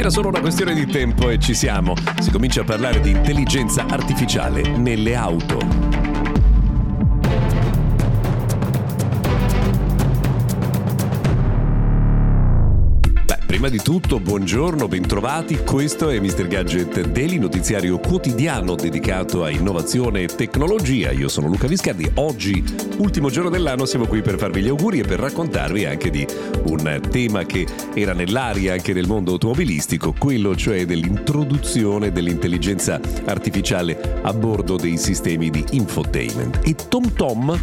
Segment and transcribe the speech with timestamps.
[0.00, 1.92] Era solo una questione di tempo e ci siamo.
[2.20, 5.99] Si comincia a parlare di intelligenza artificiale nelle auto.
[13.60, 15.58] Prima di tutto, buongiorno, bentrovati.
[15.58, 16.48] Questo è Mr.
[16.48, 21.10] Gadget Daily, notiziario quotidiano dedicato a innovazione e tecnologia.
[21.10, 22.10] Io sono Luca Viscardi.
[22.14, 22.64] Oggi,
[22.96, 26.26] ultimo giorno dell'anno, siamo qui per farvi gli auguri e per raccontarvi anche di
[26.68, 34.32] un tema che era nell'aria anche nel mondo automobilistico, quello cioè dell'introduzione dell'intelligenza artificiale a
[34.32, 36.60] bordo dei sistemi di infotainment.
[36.62, 37.60] E TomTom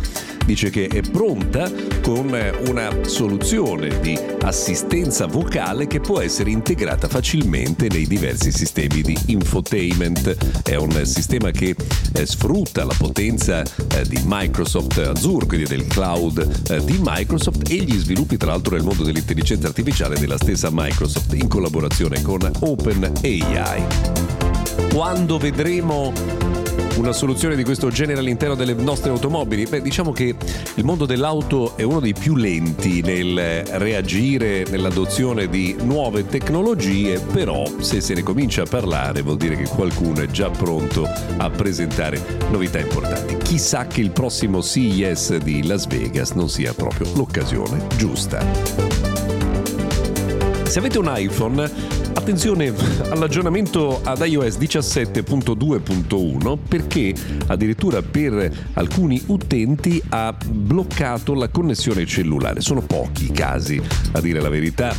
[0.48, 1.70] dice che è pronta
[2.02, 2.34] con
[2.68, 10.64] una soluzione di assistenza vocale che può essere integrata facilmente nei diversi sistemi di infotainment.
[10.64, 11.76] È un sistema che
[12.14, 17.76] eh, sfrutta la potenza eh, di Microsoft Azure, quindi del cloud eh, di Microsoft e
[17.84, 23.84] gli sviluppi tra l'altro nel mondo dell'intelligenza artificiale della stessa Microsoft in collaborazione con OpenAI.
[24.94, 26.14] Quando vedremo
[26.98, 29.66] una soluzione di questo genere all'interno delle nostre automobili?
[29.66, 30.36] Beh, diciamo che
[30.76, 37.64] il mondo dell'auto è uno dei più lenti nel reagire, nell'adozione di nuove tecnologie, però
[37.80, 42.22] se se ne comincia a parlare vuol dire che qualcuno è già pronto a presentare
[42.50, 43.38] novità importanti.
[43.38, 48.46] Chissà che il prossimo CES di Las Vegas non sia proprio l'occasione giusta.
[50.64, 51.72] Se avete un iPhone,
[52.18, 52.74] attenzione
[53.10, 57.14] all'aggiornamento ad iOS 17.2.1 perché
[57.46, 62.62] addirittura per alcuni utenti ha bloccato la connessione cellulare.
[62.62, 63.80] Sono pochi i casi,
[64.14, 64.96] a dire la verità,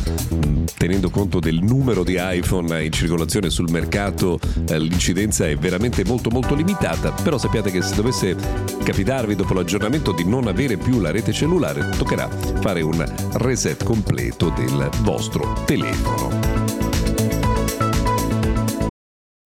[0.77, 6.29] tenendo conto del numero di iPhone in circolazione sul mercato, eh, l'incidenza è veramente molto
[6.29, 8.33] molto limitata, però sappiate che se dovesse
[8.81, 12.29] capitarvi dopo l'aggiornamento di non avere più la rete cellulare, toccherà
[12.61, 13.03] fare un
[13.33, 16.88] reset completo del vostro telefono.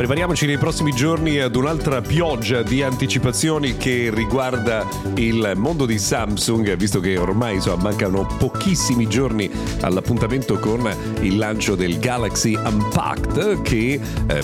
[0.00, 6.74] Prepariamoci nei prossimi giorni ad un'altra pioggia di anticipazioni che riguarda il mondo di Samsung,
[6.74, 9.50] visto che ormai insomma, mancano pochissimi giorni
[9.82, 10.90] all'appuntamento con
[11.20, 14.42] il lancio del Galaxy Unpacked che eh,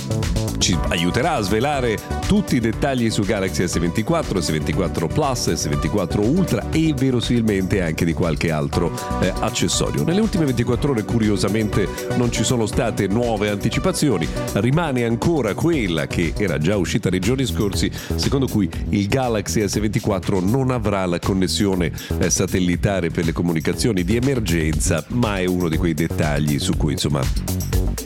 [0.58, 6.92] ci aiuterà a svelare tutti i dettagli su Galaxy S24, S24 Plus, S24 Ultra e
[6.94, 10.02] verosimilmente anche di qualche altro eh, accessorio.
[10.02, 16.06] Nelle ultime 24 ore curiosamente non ci sono state nuove anticipazioni, rimane ancora ancora quella
[16.06, 21.18] che era già uscita nei giorni scorsi, secondo cui il Galaxy S24 non avrà la
[21.18, 26.76] connessione eh, satellitare per le comunicazioni di emergenza, ma è uno di quei dettagli su
[26.76, 27.20] cui insomma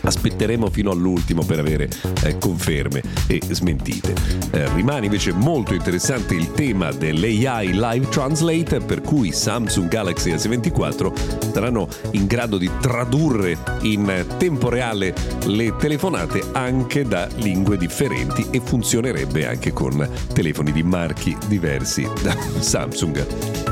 [0.02, 1.88] aspetteremo fino all'ultimo per avere
[2.22, 4.14] eh, conferme e smentite.
[4.50, 11.52] Eh, rimane invece molto interessante il tema dell'AI Live Translate per cui Samsung Galaxy S24
[11.52, 15.14] saranno in grado di tradurre in tempo reale
[15.46, 22.36] le telefonate anche da lingue differenti e funzionerebbe anche con telefoni di marchi diversi da
[22.60, 23.70] Samsung.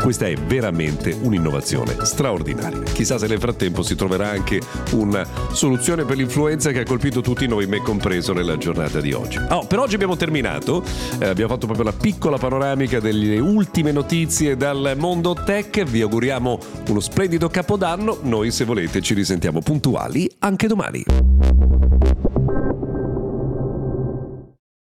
[0.00, 2.80] Questa è veramente un'innovazione straordinaria.
[2.80, 4.58] Chissà se nel frattempo si troverà anche
[4.92, 9.38] una soluzione per l'influenza che ha colpito tutti noi, me compreso, nella giornata di oggi.
[9.50, 10.82] Oh, per oggi abbiamo terminato,
[11.18, 15.82] eh, abbiamo fatto proprio la piccola panoramica delle ultime notizie dal mondo tech.
[15.84, 16.58] Vi auguriamo
[16.88, 18.18] uno splendido capodanno.
[18.22, 21.04] Noi, se volete, ci risentiamo puntuali anche domani.